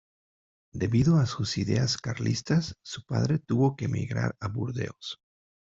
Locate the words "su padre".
2.81-3.37